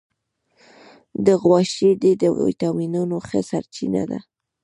[1.25, 4.19] د غوا شیدې د وټامینونو ښه سرچینه ده.